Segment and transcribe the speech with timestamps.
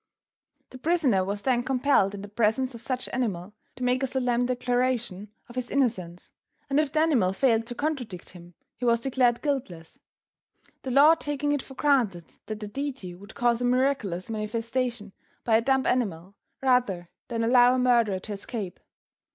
[0.71, 4.47] The prisoner was then compelled in the presence of such animal to make a solemn
[4.47, 6.31] declaration of his innocence,
[6.71, 9.99] and if the animal failed to contradict him, he was declared guiltless,
[10.81, 15.55] the law taking it for granted that the Deity would cause a miraculous manifestation by
[15.57, 16.33] a dumb animal,
[16.63, 18.79] rather than allow a murderer to escape.